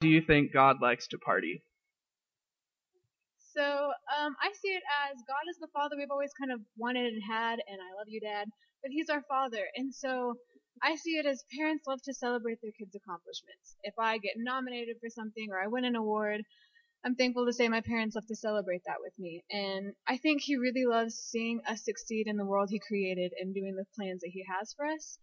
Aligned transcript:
do 0.00 0.08
you 0.08 0.22
think 0.22 0.52
God 0.52 0.76
likes 0.80 1.06
to 1.08 1.18
party? 1.18 1.62
So 3.52 3.62
um, 3.62 4.34
I 4.40 4.52
see 4.54 4.68
it 4.68 4.82
as 5.10 5.16
God 5.26 5.44
is 5.50 5.58
the 5.58 5.68
Father 5.72 5.96
we've 5.96 6.10
always 6.10 6.32
kind 6.38 6.52
of 6.52 6.60
wanted 6.76 7.12
and 7.12 7.22
had, 7.22 7.58
and 7.66 7.78
I 7.80 7.96
love 7.98 8.06
you, 8.08 8.20
Dad. 8.20 8.48
But 8.82 8.92
He's 8.92 9.10
our 9.10 9.22
Father, 9.28 9.66
and 9.76 9.94
so 9.94 10.34
I 10.82 10.96
see 10.96 11.18
it 11.18 11.26
as 11.26 11.44
parents 11.58 11.84
love 11.86 12.00
to 12.04 12.14
celebrate 12.14 12.58
their 12.62 12.72
kids' 12.78 12.94
accomplishments. 12.94 13.76
If 13.82 13.94
I 13.98 14.16
get 14.16 14.34
nominated 14.38 14.96
for 15.00 15.10
something 15.10 15.48
or 15.50 15.60
I 15.60 15.66
win 15.66 15.84
an 15.84 15.96
award, 15.96 16.40
I'm 17.04 17.14
thankful 17.14 17.44
to 17.44 17.52
say 17.52 17.68
my 17.68 17.82
parents 17.82 18.14
love 18.14 18.26
to 18.28 18.36
celebrate 18.36 18.82
that 18.86 19.02
with 19.02 19.12
me. 19.18 19.42
And 19.50 19.92
I 20.08 20.16
think 20.16 20.40
He 20.40 20.56
really 20.56 20.86
loves 20.86 21.14
seeing 21.14 21.60
us 21.68 21.84
succeed 21.84 22.26
in 22.26 22.38
the 22.38 22.46
world 22.46 22.70
He 22.70 22.80
created 22.80 23.32
and 23.38 23.54
doing 23.54 23.74
the 23.76 23.84
plans 23.96 24.22
that 24.22 24.30
He 24.32 24.44
has 24.48 24.72
for 24.72 24.86
us, 24.86 25.18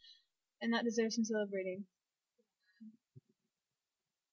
and 0.62 0.74
that 0.74 0.86
deserves 0.86 1.16
some 1.16 1.26
celebrating. 1.26 1.86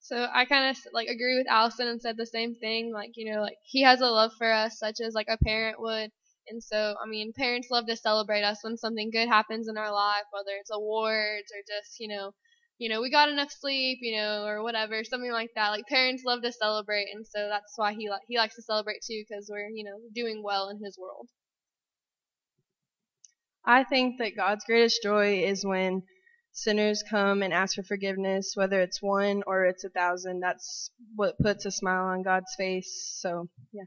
So 0.04 0.28
I 0.32 0.44
kind 0.44 0.70
of 0.70 0.78
like 0.92 1.08
agree 1.08 1.36
with 1.36 1.48
Allison 1.48 1.88
and 1.88 2.00
said 2.00 2.16
the 2.16 2.26
same 2.26 2.54
thing. 2.54 2.92
Like 2.92 3.12
you 3.16 3.32
know, 3.32 3.40
like 3.42 3.58
he 3.64 3.82
has 3.82 4.00
a 4.00 4.06
love 4.06 4.32
for 4.38 4.52
us, 4.52 4.78
such 4.78 5.00
as 5.00 5.14
like 5.14 5.26
a 5.28 5.36
parent 5.38 5.80
would. 5.80 6.12
And 6.46 6.62
so, 6.62 6.94
I 7.02 7.06
mean, 7.08 7.32
parents 7.32 7.70
love 7.70 7.86
to 7.88 7.96
celebrate 7.96 8.44
us 8.44 8.62
when 8.62 8.76
something 8.76 9.10
good 9.10 9.28
happens 9.28 9.66
in 9.66 9.76
our 9.78 9.90
life, 9.92 10.24
whether 10.30 10.52
it's 10.60 10.70
awards 10.70 11.50
or 11.52 11.60
just 11.66 11.98
you 11.98 12.06
know, 12.08 12.32
you 12.78 12.88
know, 12.88 13.00
we 13.00 13.10
got 13.10 13.30
enough 13.30 13.50
sleep, 13.50 13.98
you 14.02 14.14
know, 14.16 14.44
or 14.44 14.62
whatever, 14.62 15.02
something 15.02 15.32
like 15.32 15.50
that. 15.56 15.70
Like 15.70 15.86
parents 15.88 16.22
love 16.24 16.42
to 16.42 16.52
celebrate, 16.52 17.08
and 17.12 17.26
so 17.26 17.48
that's 17.48 17.72
why 17.76 17.94
he 17.94 18.08
li- 18.08 18.26
he 18.28 18.38
likes 18.38 18.54
to 18.56 18.62
celebrate 18.62 19.02
too, 19.02 19.24
because 19.28 19.48
we're 19.50 19.70
you 19.70 19.82
know 19.84 19.98
doing 20.14 20.42
well 20.44 20.68
in 20.68 20.78
his 20.84 20.96
world. 20.98 21.28
I 23.66 23.84
think 23.84 24.18
that 24.18 24.36
God's 24.36 24.64
greatest 24.64 25.02
joy 25.02 25.42
is 25.44 25.64
when 25.66 26.02
sinners 26.54 27.04
come 27.08 27.42
and 27.42 27.52
ask 27.52 27.74
for 27.74 27.82
forgiveness, 27.82 28.52
whether 28.54 28.80
it's 28.80 29.02
one 29.02 29.42
or 29.46 29.66
it's 29.66 29.84
a 29.84 29.90
thousand. 29.90 30.40
That's 30.40 30.90
what 31.14 31.38
puts 31.38 31.66
a 31.66 31.70
smile 31.70 32.06
on 32.06 32.22
God's 32.22 32.54
face. 32.56 33.16
So, 33.20 33.48
yeah. 33.72 33.84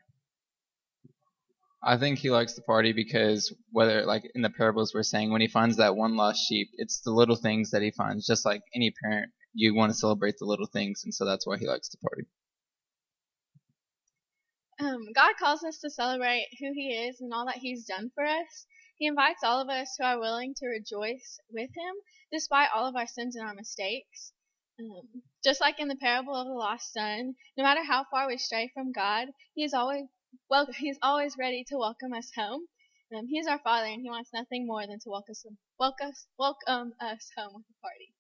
I 1.81 1.97
think 1.97 2.19
he 2.19 2.29
likes 2.29 2.53
to 2.53 2.61
party 2.61 2.91
because 2.91 3.53
whether 3.71 4.05
like 4.05 4.29
in 4.35 4.41
the 4.41 4.49
parables 4.49 4.93
we're 4.93 5.03
saying 5.03 5.31
when 5.31 5.41
he 5.41 5.47
finds 5.47 5.77
that 5.77 5.95
one 5.95 6.15
lost 6.17 6.47
sheep, 6.47 6.69
it's 6.73 7.01
the 7.01 7.11
little 7.11 7.35
things 7.35 7.71
that 7.71 7.81
he 7.81 7.91
finds. 7.91 8.27
Just 8.27 8.45
like 8.45 8.61
any 8.75 8.93
parent, 9.03 9.31
you 9.53 9.73
want 9.73 9.91
to 9.91 9.97
celebrate 9.97 10.35
the 10.37 10.45
little 10.45 10.67
things, 10.67 11.01
and 11.05 11.13
so 11.13 11.25
that's 11.25 11.47
why 11.47 11.57
he 11.57 11.67
likes 11.67 11.89
to 11.89 11.97
party. 11.97 12.23
Um, 14.79 15.07
God 15.15 15.33
calls 15.39 15.63
us 15.63 15.79
to 15.79 15.89
celebrate 15.89 16.47
who 16.59 16.71
He 16.73 16.89
is 16.89 17.19
and 17.21 17.33
all 17.33 17.45
that 17.45 17.57
He's 17.57 17.85
done 17.85 18.11
for 18.13 18.23
us. 18.23 18.67
He 18.97 19.05
invites 19.05 19.43
all 19.43 19.61
of 19.61 19.69
us 19.69 19.95
who 19.97 20.05
are 20.05 20.19
willing 20.19 20.55
to 20.55 20.67
rejoice 20.67 21.39
with 21.51 21.69
Him 21.69 21.95
despite 22.31 22.69
all 22.73 22.87
of 22.87 22.95
our 22.95 23.05
sins 23.05 23.35
and 23.35 23.47
our 23.47 23.53
mistakes. 23.53 24.33
Um, 24.79 25.21
just 25.43 25.61
like 25.61 25.79
in 25.79 25.87
the 25.87 25.95
parable 25.95 26.35
of 26.35 26.47
the 26.47 26.53
lost 26.53 26.93
son, 26.93 27.35
no 27.57 27.63
matter 27.63 27.83
how 27.83 28.05
far 28.09 28.27
we 28.27 28.37
stray 28.37 28.71
from 28.73 28.91
God, 28.91 29.27
He 29.53 29.63
is 29.63 29.73
always 29.73 30.05
well. 30.49 30.67
He's 30.77 30.97
always 31.03 31.35
ready 31.37 31.63
to 31.67 31.77
welcome 31.77 32.13
us 32.13 32.31
home. 32.35 32.67
Um, 33.15 33.27
is 33.33 33.47
our 33.47 33.59
Father, 33.59 33.85
and 33.85 34.01
He 34.01 34.09
wants 34.09 34.31
nothing 34.33 34.65
more 34.65 34.85
than 34.87 34.99
to 34.99 35.09
welcome 35.09 35.31
us, 35.31 35.45
welcome 35.79 36.13
welcome 36.39 36.93
us 36.99 37.29
home 37.37 37.53
with 37.53 37.65
a 37.69 37.81
party. 37.81 38.13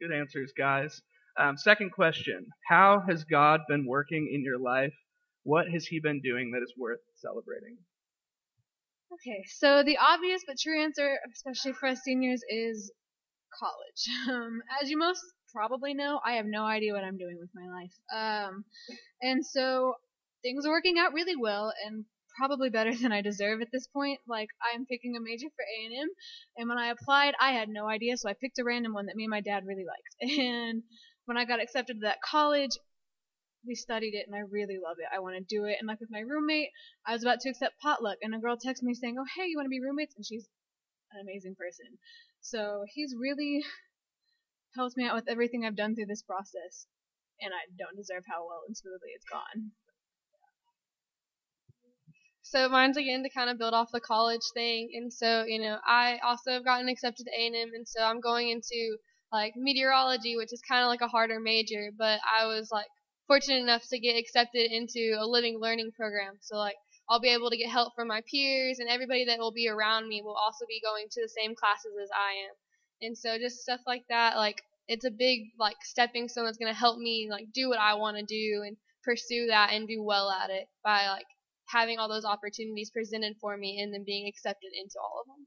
Good 0.00 0.12
answers, 0.12 0.52
guys. 0.56 1.02
Um, 1.36 1.56
second 1.56 1.90
question 1.90 2.46
How 2.68 3.02
has 3.08 3.24
God 3.24 3.62
been 3.68 3.84
working 3.84 4.30
in 4.32 4.44
your 4.44 4.58
life? 4.58 4.94
What 5.42 5.68
has 5.68 5.86
He 5.86 5.98
been 5.98 6.20
doing 6.20 6.52
that 6.52 6.62
is 6.62 6.72
worth 6.78 7.00
celebrating? 7.16 7.78
Okay, 9.12 9.44
so 9.48 9.82
the 9.82 9.98
obvious 9.98 10.42
but 10.46 10.58
true 10.58 10.82
answer, 10.82 11.18
especially 11.34 11.72
for 11.72 11.86
us 11.86 12.00
seniors, 12.02 12.42
is 12.48 12.92
college. 13.58 14.04
Um, 14.30 14.62
as 14.80 14.90
you 14.90 14.96
most 14.98 15.20
probably 15.52 15.94
know, 15.94 16.20
I 16.24 16.34
have 16.34 16.46
no 16.46 16.64
idea 16.64 16.92
what 16.92 17.04
I'm 17.04 17.18
doing 17.18 17.38
with 17.40 17.50
my 17.54 17.66
life. 17.66 17.92
Um, 18.14 18.64
and 19.20 19.44
so 19.44 19.94
things 20.42 20.64
are 20.66 20.70
working 20.70 20.98
out 20.98 21.12
really 21.12 21.36
well 21.36 21.72
and 21.86 22.04
probably 22.38 22.70
better 22.70 22.94
than 23.02 23.12
I 23.12 23.22
deserve 23.22 23.60
at 23.60 23.72
this 23.72 23.86
point. 23.88 24.20
Like 24.28 24.48
I'm 24.72 24.86
picking 24.86 25.16
a 25.16 25.20
major 25.20 25.48
for 25.56 25.64
A&M, 25.64 26.08
and 26.56 26.68
when 26.68 26.78
I 26.78 26.88
applied, 26.88 27.34
I 27.40 27.52
had 27.52 27.68
no 27.68 27.88
idea, 27.88 28.16
so 28.16 28.28
I 28.28 28.34
picked 28.34 28.58
a 28.60 28.64
random 28.64 28.94
one 28.94 29.06
that 29.06 29.16
me 29.16 29.24
and 29.24 29.30
my 29.30 29.40
dad 29.40 29.64
really 29.66 29.84
liked. 29.84 30.38
And 30.40 30.82
when 31.26 31.36
I 31.36 31.44
got 31.44 31.60
accepted 31.60 32.00
to 32.00 32.06
that 32.06 32.22
college, 32.22 32.76
we 33.66 33.74
studied 33.74 34.14
it 34.14 34.26
and 34.26 34.34
I 34.34 34.40
really 34.40 34.78
love 34.82 34.96
it. 34.98 35.08
I 35.14 35.20
want 35.20 35.36
to 35.36 35.44
do 35.44 35.64
it. 35.64 35.76
And 35.78 35.86
like 35.88 36.00
with 36.00 36.10
my 36.10 36.20
roommate, 36.20 36.70
I 37.06 37.12
was 37.12 37.22
about 37.22 37.40
to 37.40 37.50
accept 37.50 37.80
potluck 37.80 38.18
and 38.22 38.34
a 38.34 38.38
girl 38.38 38.56
texted 38.56 38.82
me 38.82 38.94
saying, 38.94 39.16
"Oh, 39.18 39.26
hey, 39.36 39.46
you 39.46 39.56
want 39.56 39.66
to 39.66 39.70
be 39.70 39.80
roommates?" 39.80 40.14
And 40.16 40.24
she's 40.24 40.48
an 41.12 41.20
amazing 41.20 41.56
person. 41.56 41.98
So 42.40 42.84
he's 42.88 43.14
really 43.18 43.62
helped 44.76 44.96
me 44.96 45.04
out 45.04 45.14
with 45.14 45.28
everything 45.28 45.64
I've 45.64 45.76
done 45.76 45.94
through 45.94 46.06
this 46.06 46.22
process, 46.22 46.86
and 47.40 47.52
I 47.52 47.68
don't 47.78 47.96
deserve 47.96 48.24
how 48.26 48.46
well 48.46 48.62
and 48.66 48.76
smoothly 48.76 49.10
it's 49.14 49.28
gone. 49.28 49.72
So 52.42 52.68
mine's 52.68 52.96
again 52.96 53.22
to 53.22 53.30
kind 53.30 53.50
of 53.50 53.58
build 53.58 53.74
off 53.74 53.92
the 53.92 54.00
college 54.00 54.42
thing, 54.54 54.90
and 54.94 55.12
so 55.12 55.44
you 55.44 55.60
know 55.60 55.78
I 55.86 56.18
also 56.24 56.52
have 56.52 56.64
gotten 56.64 56.88
accepted 56.88 57.24
to 57.26 57.30
A&M, 57.30 57.70
and 57.74 57.86
so 57.86 58.02
I'm 58.02 58.20
going 58.20 58.48
into 58.48 58.96
like 59.30 59.52
meteorology, 59.54 60.36
which 60.36 60.52
is 60.52 60.62
kind 60.66 60.82
of 60.82 60.88
like 60.88 61.02
a 61.02 61.08
harder 61.08 61.38
major, 61.38 61.90
but 61.96 62.20
I 62.26 62.46
was 62.46 62.70
like 62.72 62.88
fortunate 63.30 63.62
enough 63.62 63.86
to 63.88 64.00
get 64.00 64.18
accepted 64.18 64.72
into 64.72 65.14
a 65.16 65.24
living 65.24 65.56
learning 65.60 65.92
program. 65.96 66.34
So 66.40 66.56
like 66.56 66.74
I'll 67.08 67.20
be 67.20 67.28
able 67.28 67.48
to 67.50 67.56
get 67.56 67.70
help 67.70 67.92
from 67.94 68.08
my 68.08 68.22
peers 68.28 68.80
and 68.80 68.88
everybody 68.88 69.24
that 69.26 69.38
will 69.38 69.52
be 69.52 69.68
around 69.68 70.08
me 70.08 70.20
will 70.20 70.34
also 70.34 70.64
be 70.66 70.82
going 70.82 71.06
to 71.12 71.22
the 71.22 71.28
same 71.28 71.54
classes 71.54 71.92
as 72.02 72.08
I 72.10 72.50
am. 72.50 72.54
And 73.02 73.16
so 73.16 73.38
just 73.38 73.62
stuff 73.62 73.78
like 73.86 74.02
that, 74.08 74.34
like 74.34 74.60
it's 74.88 75.04
a 75.04 75.12
big 75.12 75.42
like 75.60 75.76
stepping 75.84 76.26
stone 76.26 76.44
that's 76.44 76.58
gonna 76.58 76.74
help 76.74 76.98
me 76.98 77.28
like 77.30 77.46
do 77.54 77.68
what 77.68 77.78
I 77.78 77.94
want 77.94 78.16
to 78.16 78.24
do 78.24 78.64
and 78.66 78.76
pursue 79.04 79.46
that 79.46 79.70
and 79.74 79.86
do 79.86 80.02
well 80.02 80.28
at 80.28 80.50
it 80.50 80.66
by 80.82 81.06
like 81.06 81.26
having 81.68 82.00
all 82.00 82.08
those 82.08 82.24
opportunities 82.24 82.90
presented 82.90 83.36
for 83.40 83.56
me 83.56 83.78
and 83.80 83.94
then 83.94 84.02
being 84.04 84.26
accepted 84.26 84.72
into 84.74 84.98
all 84.98 85.22
of 85.22 85.26
them. 85.28 85.46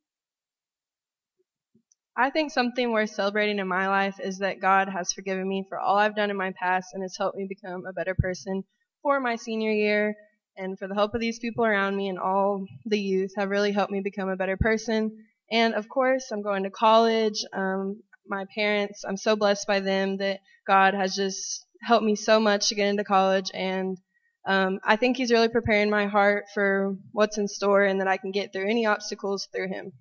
I 2.15 2.29
think 2.29 2.51
something 2.51 2.91
worth 2.91 3.09
celebrating 3.09 3.57
in 3.57 3.67
my 3.67 3.87
life 3.87 4.19
is 4.19 4.37
that 4.37 4.61
God 4.61 4.87
has 4.87 5.11
forgiven 5.11 5.47
me 5.47 5.65
for 5.67 5.79
all 5.79 5.97
I've 5.97 6.15
done 6.15 6.29
in 6.29 6.37
my 6.37 6.51
past 6.51 6.93
and 6.93 7.01
has 7.01 7.17
helped 7.17 7.37
me 7.37 7.47
become 7.49 7.85
a 7.87 7.93
better 7.93 8.13
person 8.13 8.63
for 9.01 9.19
my 9.19 9.35
senior 9.35 9.71
year. 9.71 10.15
And 10.55 10.77
for 10.77 10.87
the 10.87 10.93
help 10.93 11.15
of 11.15 11.21
these 11.21 11.39
people 11.39 11.65
around 11.65 11.95
me 11.95 12.09
and 12.09 12.19
all 12.19 12.67
the 12.85 12.99
youth 12.99 13.31
have 13.35 13.49
really 13.49 13.71
helped 13.71 13.91
me 13.91 14.01
become 14.01 14.29
a 14.29 14.35
better 14.35 14.57
person. 14.57 15.25
And 15.51 15.73
of 15.73 15.89
course, 15.89 16.29
I'm 16.31 16.43
going 16.43 16.63
to 16.63 16.69
college. 16.69 17.43
Um, 17.51 18.03
my 18.27 18.45
parents, 18.53 19.03
I'm 19.03 19.17
so 19.17 19.35
blessed 19.35 19.65
by 19.65 19.79
them 19.79 20.17
that 20.17 20.41
God 20.67 20.93
has 20.93 21.15
just 21.15 21.65
helped 21.81 22.05
me 22.05 22.15
so 22.15 22.39
much 22.39 22.69
to 22.69 22.75
get 22.75 22.89
into 22.89 23.03
college. 23.03 23.49
And 23.55 23.97
um, 24.45 24.79
I 24.83 24.97
think 24.97 25.17
He's 25.17 25.31
really 25.31 25.49
preparing 25.49 25.89
my 25.89 26.05
heart 26.05 26.45
for 26.53 26.95
what's 27.11 27.39
in 27.39 27.47
store 27.47 27.83
and 27.83 27.99
that 28.01 28.07
I 28.07 28.17
can 28.17 28.31
get 28.31 28.53
through 28.53 28.69
any 28.69 28.85
obstacles 28.85 29.47
through 29.51 29.69
Him. 29.69 29.93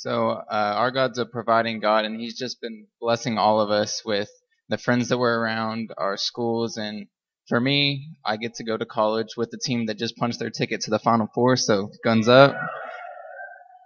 So 0.00 0.30
uh, 0.30 0.44
our 0.50 0.90
God's 0.92 1.18
a 1.18 1.26
providing 1.26 1.78
God, 1.78 2.06
and 2.06 2.18
He's 2.18 2.38
just 2.38 2.62
been 2.62 2.86
blessing 3.02 3.36
all 3.36 3.60
of 3.60 3.70
us 3.70 4.00
with 4.02 4.30
the 4.70 4.78
friends 4.78 5.10
that 5.10 5.18
we're 5.18 5.38
around, 5.38 5.90
our 5.98 6.16
schools, 6.16 6.78
and 6.78 7.06
for 7.50 7.60
me, 7.60 8.08
I 8.24 8.38
get 8.38 8.54
to 8.54 8.64
go 8.64 8.78
to 8.78 8.86
college 8.86 9.36
with 9.36 9.50
the 9.50 9.58
team 9.58 9.84
that 9.86 9.98
just 9.98 10.16
punched 10.16 10.38
their 10.38 10.48
ticket 10.48 10.80
to 10.82 10.90
the 10.90 10.98
Final 10.98 11.28
Four. 11.34 11.58
So 11.58 11.90
guns 12.02 12.28
up. 12.28 12.56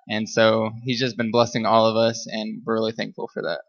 And 0.09 0.29
so 0.29 0.71
He's 0.85 1.01
just 1.01 1.17
been 1.17 1.33
blessing 1.33 1.67
all 1.67 1.85
of 1.89 1.97
us, 1.97 2.29
and 2.31 2.63
we're 2.65 2.75
really 2.75 2.93
thankful 2.93 3.29
for 3.35 3.43
that. 3.43 3.63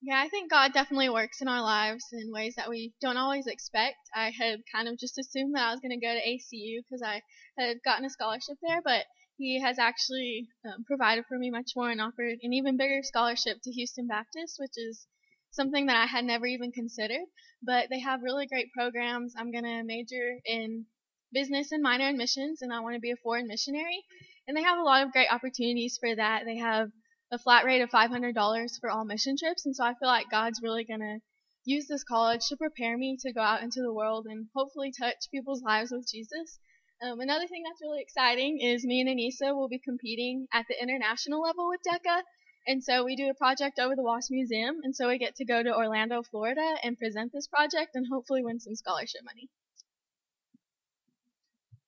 Yeah, 0.00 0.22
I 0.24 0.28
think 0.28 0.52
God 0.52 0.72
definitely 0.72 1.08
works 1.08 1.40
in 1.40 1.48
our 1.48 1.62
lives 1.62 2.04
in 2.12 2.30
ways 2.32 2.54
that 2.54 2.70
we 2.70 2.92
don't 3.00 3.16
always 3.16 3.48
expect. 3.48 3.96
I 4.14 4.30
had 4.30 4.60
kind 4.72 4.86
of 4.86 5.00
just 5.00 5.18
assumed 5.18 5.56
that 5.56 5.66
I 5.66 5.72
was 5.72 5.80
going 5.80 5.98
to 5.98 6.06
go 6.06 6.14
to 6.14 6.20
ACU 6.20 6.84
because 6.88 7.02
I 7.04 7.22
had 7.58 7.78
gotten 7.84 8.04
a 8.04 8.10
scholarship 8.10 8.58
there, 8.62 8.80
but 8.84 9.04
he 9.38 9.60
has 9.60 9.78
actually 9.78 10.48
um, 10.64 10.84
provided 10.84 11.24
for 11.26 11.38
me 11.38 11.48
much 11.48 11.70
more 11.76 11.90
and 11.90 12.00
offered 12.00 12.38
an 12.42 12.52
even 12.52 12.76
bigger 12.76 13.02
scholarship 13.04 13.58
to 13.62 13.70
Houston 13.70 14.08
Baptist, 14.08 14.56
which 14.58 14.76
is 14.76 15.06
something 15.52 15.86
that 15.86 15.96
I 15.96 16.06
had 16.06 16.24
never 16.24 16.44
even 16.44 16.72
considered. 16.72 17.24
But 17.62 17.88
they 17.88 18.00
have 18.00 18.22
really 18.22 18.46
great 18.46 18.72
programs. 18.72 19.34
I'm 19.36 19.52
going 19.52 19.64
to 19.64 19.84
major 19.84 20.40
in 20.44 20.86
business 21.32 21.70
and 21.70 21.82
minor 21.82 22.08
in 22.08 22.16
missions, 22.16 22.62
and 22.62 22.72
I 22.72 22.80
want 22.80 22.94
to 22.96 23.00
be 23.00 23.12
a 23.12 23.16
foreign 23.16 23.46
missionary. 23.46 24.02
And 24.48 24.56
they 24.56 24.62
have 24.62 24.78
a 24.78 24.82
lot 24.82 25.06
of 25.06 25.12
great 25.12 25.30
opportunities 25.30 25.98
for 26.00 26.14
that. 26.16 26.44
They 26.44 26.56
have 26.56 26.90
a 27.30 27.38
flat 27.38 27.64
rate 27.64 27.82
of 27.82 27.90
$500 27.90 28.80
for 28.80 28.90
all 28.90 29.04
mission 29.04 29.36
trips, 29.38 29.66
and 29.66 29.76
so 29.76 29.84
I 29.84 29.94
feel 29.94 30.08
like 30.08 30.30
God's 30.30 30.60
really 30.62 30.84
going 30.84 31.00
to 31.00 31.20
use 31.64 31.86
this 31.86 32.02
college 32.02 32.40
to 32.48 32.56
prepare 32.56 32.96
me 32.96 33.16
to 33.20 33.32
go 33.32 33.42
out 33.42 33.62
into 33.62 33.82
the 33.82 33.92
world 33.92 34.26
and 34.28 34.48
hopefully 34.54 34.90
touch 34.90 35.30
people's 35.30 35.62
lives 35.62 35.92
with 35.92 36.08
Jesus. 36.10 36.58
Um, 37.00 37.20
another 37.20 37.46
thing 37.46 37.62
that's 37.64 37.80
really 37.80 38.00
exciting 38.00 38.60
is 38.60 38.84
me 38.84 39.00
and 39.00 39.08
Anissa 39.08 39.54
will 39.54 39.68
be 39.68 39.78
competing 39.78 40.48
at 40.52 40.66
the 40.68 40.80
international 40.82 41.40
level 41.40 41.68
with 41.68 41.80
DECA. 41.86 42.22
And 42.66 42.82
so 42.82 43.04
we 43.04 43.14
do 43.14 43.30
a 43.30 43.34
project 43.34 43.78
over 43.78 43.94
the 43.94 44.02
Wasp 44.02 44.30
Museum, 44.30 44.80
and 44.82 44.94
so 44.94 45.08
we 45.08 45.16
get 45.16 45.36
to 45.36 45.44
go 45.44 45.62
to 45.62 45.74
Orlando, 45.74 46.22
Florida, 46.22 46.74
and 46.82 46.98
present 46.98 47.32
this 47.32 47.46
project 47.46 47.92
and 47.94 48.04
hopefully 48.10 48.42
win 48.42 48.60
some 48.60 48.74
scholarship 48.74 49.22
money. 49.24 49.48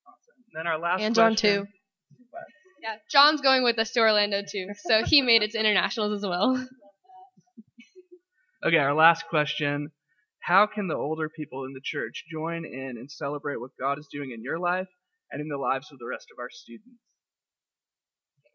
Awesome. 0.07 0.43
Then 0.53 0.65
our 0.65 0.79
last 0.79 1.01
and 1.01 1.13
John 1.13 1.33
question. 1.33 1.65
too. 1.65 1.71
Yeah, 2.81 2.95
John's 3.11 3.41
going 3.41 3.63
with 3.63 3.77
us 3.77 3.91
to 3.91 3.99
Orlando 3.99 4.41
too, 4.41 4.69
so 4.85 5.03
he 5.05 5.21
made 5.21 5.43
it 5.43 5.51
to 5.51 5.59
internationals 5.59 6.13
as 6.13 6.27
well. 6.27 6.67
Okay, 8.63 8.77
our 8.77 8.93
last 8.93 9.27
question. 9.27 9.89
How 10.39 10.67
can 10.67 10.87
the 10.87 10.95
older 10.95 11.29
people 11.29 11.65
in 11.65 11.73
the 11.73 11.81
church 11.83 12.25
join 12.31 12.63
in 12.63 12.95
and 12.95 13.09
celebrate 13.09 13.59
what 13.59 13.71
God 13.79 13.97
is 13.97 14.07
doing 14.11 14.29
in 14.29 14.43
your 14.43 14.59
life 14.59 14.87
and 15.31 15.41
in 15.41 15.47
the 15.47 15.57
lives 15.57 15.91
of 15.91 15.99
the 15.99 16.05
rest 16.05 16.27
of 16.31 16.39
our 16.39 16.49
students? 16.49 16.99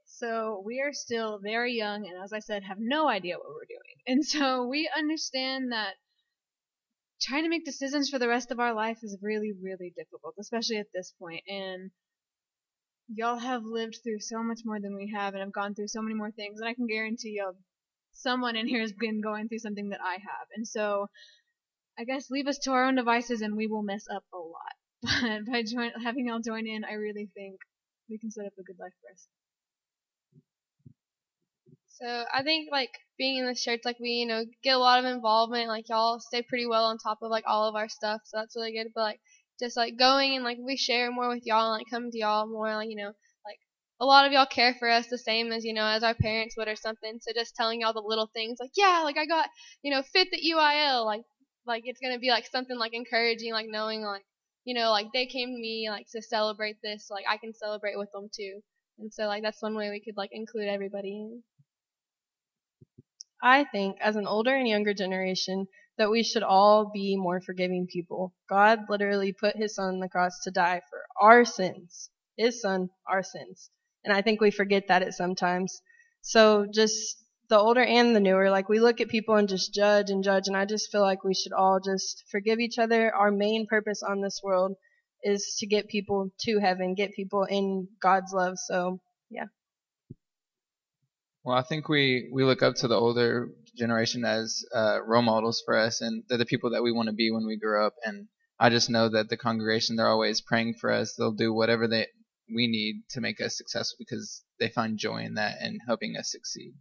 So 0.04 0.62
we 0.64 0.80
are 0.80 0.92
still 0.92 1.40
very 1.42 1.74
young 1.74 2.06
and 2.06 2.22
as 2.22 2.32
I 2.32 2.38
said 2.38 2.62
have 2.64 2.78
no 2.80 3.08
idea 3.08 3.36
what 3.36 3.48
we're 3.48 3.68
doing. 3.68 3.96
And 4.06 4.24
so 4.24 4.66
we 4.66 4.88
understand 4.96 5.72
that 5.72 5.94
trying 7.20 7.42
to 7.42 7.50
make 7.50 7.64
decisions 7.64 8.08
for 8.08 8.18
the 8.18 8.28
rest 8.28 8.50
of 8.50 8.60
our 8.60 8.72
life 8.72 8.98
is 9.02 9.18
really 9.20 9.52
really 9.60 9.92
difficult, 9.96 10.34
especially 10.38 10.78
at 10.78 10.92
this 10.94 11.12
point. 11.18 11.42
And 11.48 11.90
y'all 13.08 13.38
have 13.38 13.64
lived 13.64 13.98
through 14.02 14.20
so 14.20 14.42
much 14.42 14.60
more 14.64 14.80
than 14.80 14.96
we 14.96 15.12
have 15.14 15.34
and 15.34 15.42
have 15.42 15.52
gone 15.52 15.74
through 15.74 15.88
so 15.88 16.02
many 16.02 16.14
more 16.14 16.30
things 16.30 16.60
and 16.60 16.68
I 16.68 16.74
can 16.74 16.86
guarantee 16.86 17.36
y'all 17.38 17.56
someone 18.12 18.56
in 18.56 18.66
here 18.66 18.80
has 18.80 18.92
been 18.92 19.20
going 19.20 19.48
through 19.48 19.58
something 19.58 19.90
that 19.90 20.00
I 20.02 20.14
have. 20.14 20.46
And 20.54 20.66
so 20.66 21.08
I 21.98 22.04
guess 22.04 22.30
leave 22.30 22.46
us 22.46 22.58
to 22.60 22.72
our 22.72 22.84
own 22.84 22.94
devices 22.96 23.42
and 23.42 23.56
we 23.56 23.66
will 23.66 23.82
mess 23.82 24.06
up 24.10 24.24
a 24.32 24.38
lot. 24.38 24.76
But 25.06 25.46
by 25.50 25.62
join, 25.62 25.92
having 26.02 26.26
y'all 26.26 26.40
join 26.40 26.66
in, 26.66 26.84
I 26.84 26.94
really 26.94 27.28
think 27.34 27.60
we 28.08 28.18
can 28.18 28.30
set 28.30 28.46
up 28.46 28.52
a 28.58 28.62
good 28.62 28.78
life 28.78 28.92
for 29.00 29.12
us. 29.12 29.28
So 31.86 32.24
I 32.32 32.42
think 32.42 32.68
like 32.70 32.90
being 33.16 33.38
in 33.38 33.46
this 33.46 33.62
church, 33.62 33.80
like 33.84 33.98
we, 33.98 34.10
you 34.10 34.26
know, 34.26 34.44
get 34.62 34.76
a 34.76 34.78
lot 34.78 34.98
of 34.98 35.06
involvement. 35.06 35.68
Like 35.68 35.88
y'all 35.88 36.20
stay 36.20 36.42
pretty 36.42 36.66
well 36.66 36.84
on 36.84 36.98
top 36.98 37.18
of 37.22 37.30
like 37.30 37.44
all 37.46 37.68
of 37.68 37.74
our 37.74 37.88
stuff, 37.88 38.20
so 38.24 38.38
that's 38.38 38.54
really 38.54 38.72
good. 38.72 38.88
But 38.94 39.02
like 39.02 39.20
just 39.58 39.76
like 39.76 39.96
going 39.98 40.34
and 40.34 40.44
like 40.44 40.58
we 40.60 40.76
share 40.76 41.10
more 41.10 41.28
with 41.28 41.46
y'all 41.46 41.72
and 41.72 41.78
like 41.78 41.90
come 41.90 42.10
to 42.10 42.18
y'all 42.18 42.46
more, 42.46 42.74
like 42.74 42.90
you 42.90 42.96
know, 42.96 43.12
like 43.46 43.58
a 44.00 44.04
lot 44.04 44.26
of 44.26 44.32
y'all 44.32 44.46
care 44.46 44.74
for 44.78 44.90
us 44.90 45.06
the 45.08 45.16
same 45.16 45.52
as 45.52 45.64
you 45.64 45.72
know 45.72 45.86
as 45.86 46.02
our 46.02 46.14
parents 46.14 46.54
would 46.56 46.68
or 46.68 46.76
something. 46.76 47.18
So 47.20 47.32
just 47.34 47.56
telling 47.56 47.80
y'all 47.80 47.94
the 47.94 48.00
little 48.00 48.30
things, 48.34 48.58
like 48.60 48.72
yeah, 48.76 49.00
like 49.04 49.16
I 49.16 49.24
got 49.24 49.48
you 49.82 49.90
know 49.90 50.02
fifth 50.02 50.34
at 50.34 50.40
UIL, 50.40 51.06
like 51.06 51.22
like 51.66 51.84
it's 51.86 52.00
gonna 52.00 52.18
be 52.18 52.28
like 52.28 52.46
something 52.46 52.76
like 52.76 52.92
encouraging, 52.92 53.52
like 53.52 53.66
knowing 53.68 54.02
like 54.02 54.24
you 54.66 54.74
know 54.74 54.90
like 54.90 55.12
they 55.14 55.24
came 55.26 55.48
to 55.54 55.58
me 55.58 55.88
like 55.88 56.06
to 56.10 56.20
celebrate 56.20 56.76
this, 56.82 57.08
like 57.10 57.24
I 57.28 57.38
can 57.38 57.54
celebrate 57.54 57.96
with 57.96 58.12
them 58.12 58.28
too. 58.30 58.60
And 58.98 59.12
so 59.12 59.26
like 59.26 59.42
that's 59.42 59.62
one 59.62 59.76
way 59.76 59.88
we 59.90 60.00
could 60.00 60.16
like 60.18 60.30
include 60.32 60.68
everybody 60.68 61.12
in. 61.12 61.42
I 63.42 63.64
think, 63.64 63.98
as 64.00 64.16
an 64.16 64.26
older 64.26 64.54
and 64.54 64.68
younger 64.68 64.92
generation, 64.92 65.68
that 65.98 66.10
we 66.10 66.22
should 66.22 66.42
all 66.42 66.90
be 66.92 67.16
more 67.16 67.40
forgiving 67.40 67.86
people. 67.86 68.34
God 68.48 68.80
literally 68.88 69.32
put 69.32 69.56
his 69.56 69.74
son 69.74 69.94
on 69.94 70.00
the 70.00 70.08
cross 70.08 70.40
to 70.44 70.50
die 70.50 70.82
for 70.90 71.04
our 71.20 71.44
sins. 71.44 72.10
His 72.36 72.60
son, 72.60 72.90
our 73.06 73.22
sins. 73.22 73.70
And 74.04 74.14
I 74.14 74.22
think 74.22 74.40
we 74.40 74.50
forget 74.50 74.88
that 74.88 75.02
at 75.02 75.14
sometimes. 75.14 75.80
So 76.22 76.66
just 76.72 77.16
the 77.48 77.58
older 77.58 77.82
and 77.82 78.14
the 78.14 78.20
newer, 78.20 78.50
like 78.50 78.68
we 78.68 78.80
look 78.80 79.00
at 79.00 79.08
people 79.08 79.36
and 79.36 79.48
just 79.48 79.74
judge 79.74 80.10
and 80.10 80.24
judge. 80.24 80.44
And 80.46 80.56
I 80.56 80.64
just 80.64 80.90
feel 80.90 81.00
like 81.00 81.24
we 81.24 81.34
should 81.34 81.52
all 81.52 81.80
just 81.84 82.24
forgive 82.30 82.58
each 82.58 82.78
other. 82.78 83.14
Our 83.14 83.30
main 83.30 83.66
purpose 83.66 84.02
on 84.02 84.20
this 84.20 84.40
world 84.42 84.76
is 85.22 85.56
to 85.60 85.66
get 85.66 85.88
people 85.88 86.30
to 86.40 86.58
heaven, 86.60 86.94
get 86.94 87.14
people 87.14 87.44
in 87.44 87.88
God's 88.00 88.32
love. 88.32 88.54
So 88.56 89.00
yeah. 89.30 89.46
Well, 91.44 91.56
I 91.56 91.62
think 91.62 91.88
we, 91.88 92.28
we 92.32 92.44
look 92.44 92.62
up 92.62 92.74
to 92.76 92.88
the 92.88 92.96
older 92.96 93.50
generation 93.76 94.24
as 94.24 94.64
uh, 94.74 94.98
role 95.06 95.22
models 95.22 95.62
for 95.64 95.76
us, 95.76 96.00
and 96.00 96.24
they're 96.28 96.38
the 96.38 96.44
people 96.44 96.70
that 96.70 96.82
we 96.82 96.92
want 96.92 97.08
to 97.08 97.14
be 97.14 97.30
when 97.30 97.46
we 97.46 97.56
grow 97.56 97.86
up. 97.86 97.94
And 98.04 98.26
I 98.58 98.68
just 98.68 98.90
know 98.90 99.08
that 99.10 99.28
the 99.28 99.36
congregation, 99.36 99.94
they're 99.94 100.08
always 100.08 100.40
praying 100.40 100.74
for 100.80 100.90
us. 100.90 101.14
They'll 101.14 101.32
do 101.32 101.52
whatever 101.52 101.86
they 101.86 102.06
we 102.54 102.68
need 102.68 103.02
to 103.10 103.20
make 103.20 103.40
us 103.40 103.56
successful 103.56 103.96
because 103.98 104.44
they 104.60 104.68
find 104.68 104.98
joy 104.98 105.18
in 105.18 105.34
that 105.34 105.56
and 105.60 105.80
helping 105.86 106.16
us 106.16 106.30
succeed. 106.30 106.74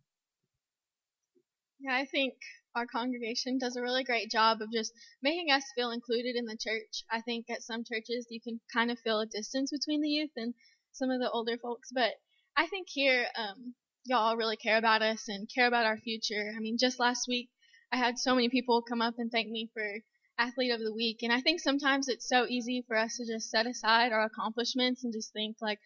Yeah, 1.79 1.95
I 1.95 2.05
think 2.05 2.33
our 2.75 2.85
congregation 2.85 3.57
does 3.57 3.75
a 3.75 3.81
really 3.81 4.03
great 4.03 4.29
job 4.29 4.61
of 4.61 4.71
just 4.71 4.93
making 5.21 5.51
us 5.51 5.63
feel 5.75 5.91
included 5.91 6.35
in 6.35 6.45
the 6.45 6.57
church. 6.57 7.03
I 7.09 7.21
think 7.21 7.49
at 7.49 7.63
some 7.63 7.83
churches 7.83 8.27
you 8.29 8.41
can 8.41 8.59
kind 8.73 8.91
of 8.91 8.99
feel 8.99 9.19
a 9.19 9.25
distance 9.25 9.71
between 9.71 10.01
the 10.01 10.09
youth 10.09 10.31
and 10.35 10.53
some 10.91 11.09
of 11.09 11.19
the 11.19 11.31
older 11.31 11.57
folks, 11.57 11.91
but 11.93 12.13
I 12.57 12.67
think 12.67 12.87
here 12.89 13.27
um, 13.35 13.75
y'all 14.05 14.37
really 14.37 14.57
care 14.57 14.77
about 14.77 15.01
us 15.01 15.27
and 15.27 15.49
care 15.53 15.67
about 15.67 15.85
our 15.85 15.97
future. 15.97 16.53
I 16.55 16.59
mean, 16.59 16.77
just 16.77 16.99
last 16.99 17.27
week, 17.27 17.49
I 17.91 17.97
had 17.97 18.17
so 18.17 18.35
many 18.35 18.49
people 18.49 18.81
come 18.81 19.01
up 19.01 19.15
and 19.17 19.31
thank 19.31 19.49
me 19.49 19.69
for 19.73 19.99
athlete 20.37 20.71
of 20.71 20.79
the 20.79 20.93
week. 20.93 21.23
And 21.23 21.31
I 21.31 21.41
think 21.41 21.59
sometimes 21.59 22.07
it's 22.07 22.27
so 22.27 22.45
easy 22.47 22.83
for 22.87 22.97
us 22.97 23.17
to 23.17 23.25
just 23.25 23.49
set 23.49 23.67
aside 23.67 24.11
our 24.11 24.23
accomplishments 24.23 25.03
and 25.03 25.13
just 25.13 25.33
think 25.33 25.57
like, 25.61 25.79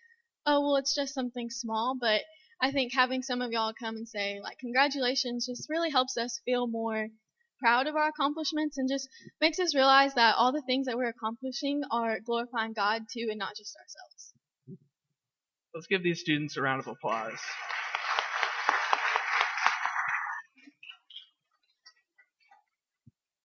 oh, 0.45 0.61
well, 0.61 0.75
it's 0.77 0.95
just 0.95 1.13
something 1.13 1.49
small. 1.49 1.95
But 1.99 2.21
I 2.61 2.71
think 2.71 2.93
having 2.93 3.21
some 3.21 3.41
of 3.41 3.51
y'all 3.51 3.73
come 3.77 3.95
and 3.95 4.07
say 4.07 4.39
like, 4.41 4.57
congratulations 4.59 5.45
just 5.45 5.69
really 5.69 5.89
helps 5.89 6.17
us 6.17 6.41
feel 6.45 6.67
more 6.67 7.07
proud 7.59 7.87
of 7.87 7.95
our 7.95 8.07
accomplishments 8.07 8.77
and 8.77 8.89
just 8.89 9.07
makes 9.41 9.59
us 9.59 9.75
realize 9.75 10.13
that 10.15 10.35
all 10.37 10.51
the 10.51 10.61
things 10.61 10.87
that 10.87 10.97
we're 10.97 11.09
accomplishing 11.09 11.81
are 11.91 12.19
glorifying 12.19 12.73
God 12.73 13.03
too 13.11 13.27
and 13.29 13.39
not 13.39 13.55
just 13.55 13.75
ourselves. 13.77 14.33
Let's 15.73 15.87
give 15.87 16.03
these 16.03 16.19
students 16.19 16.57
a 16.57 16.61
round 16.61 16.79
of 16.79 16.87
applause. 16.87 17.39